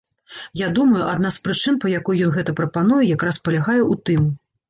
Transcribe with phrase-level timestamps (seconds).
[0.59, 4.21] Я думаю, адна з прычын, па якой ён гэта прапануе якраз палягае ў тым.